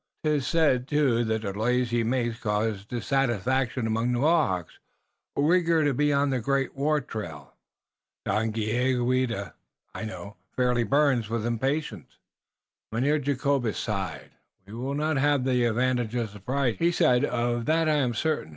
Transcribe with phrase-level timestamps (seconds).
[0.23, 4.79] 'Tis said, too, that the delays he makes cause dissatisfaction among the Mohawks,
[5.35, 7.53] who are eager to be on the great war trail.
[8.25, 9.53] Daganoweda,
[9.93, 12.17] I know, fairly burns with impatience."
[12.91, 14.31] Mynheer Jacobus sighed.
[14.65, 17.23] "We will not haf the advantage of surprise," he said.
[17.23, 18.49] "Of that I am certain.